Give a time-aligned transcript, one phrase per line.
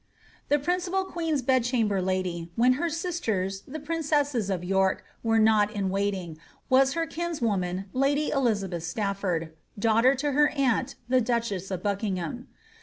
[0.49, 5.69] The principal queen's bed chamber lady, when her sistersi the princesses of York, were not
[5.71, 6.39] in waiting,
[6.71, 12.47] was her kinswoman lady Elizabeth Staflbrd, daughter to her aunt the duchess of Buckingham.